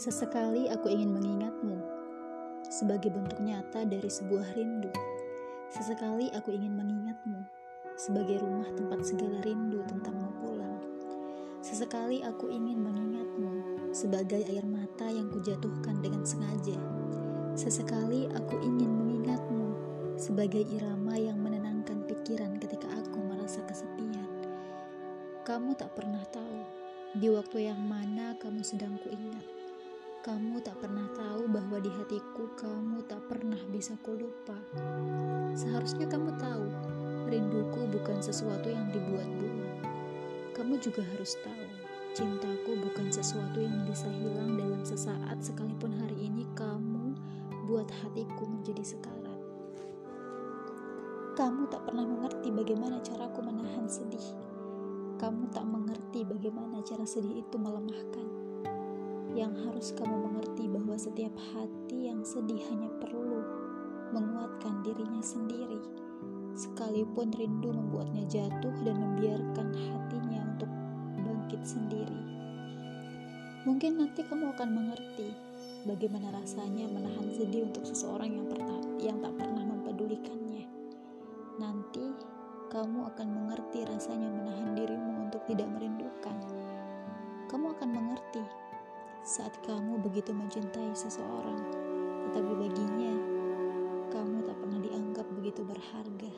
[0.00, 1.76] Sesekali aku ingin mengingatmu
[2.72, 4.88] sebagai bentuk nyata dari sebuah rindu.
[5.68, 7.44] Sesekali aku ingin mengingatmu
[8.00, 10.80] sebagai rumah tempat segala rindu tentangmu pulang.
[11.60, 13.52] Sesekali aku ingin mengingatmu
[13.92, 16.80] sebagai air mata yang kujatuhkan dengan sengaja.
[17.52, 19.76] Sesekali aku ingin mengingatmu
[20.16, 24.48] sebagai irama yang menenangkan pikiran ketika aku merasa kesepian.
[25.44, 26.64] Kamu tak pernah tahu
[27.20, 29.59] di waktu yang mana kamu sedang kuingat.
[30.20, 34.52] Kamu tak pernah tahu bahwa di hatiku kamu tak pernah bisa kulupa.
[35.56, 36.68] Seharusnya kamu tahu,
[37.32, 39.80] rinduku bukan sesuatu yang dibuat-buat.
[40.52, 41.64] Kamu juga harus tahu,
[42.12, 47.16] cintaku bukan sesuatu yang bisa hilang dalam sesaat sekalipun hari ini kamu
[47.64, 49.40] buat hatiku menjadi sekarat.
[51.32, 54.36] Kamu tak pernah mengerti bagaimana caraku menahan sedih.
[55.16, 58.39] Kamu tak mengerti bagaimana cara sedih itu melemahkan
[59.34, 63.40] yang harus kamu mengerti bahwa setiap hati yang sedih hanya perlu
[64.10, 65.78] menguatkan dirinya sendiri,
[66.58, 70.70] sekalipun rindu membuatnya jatuh dan membiarkan hatinya untuk
[71.22, 72.20] bangkit sendiri.
[73.68, 75.28] Mungkin nanti kamu akan mengerti
[75.84, 78.48] bagaimana rasanya menahan sedih untuk seseorang yang
[79.00, 80.64] yang tak pernah mempedulikannya.
[81.60, 82.06] Nanti
[82.72, 86.36] kamu akan mengerti rasanya menahan dirimu untuk tidak merindukan.
[87.52, 88.42] Kamu akan mengerti
[89.20, 91.60] saat kamu begitu mencintai seseorang,
[92.28, 93.14] tetapi baginya
[94.08, 96.29] kamu tak pernah dianggap begitu berharga.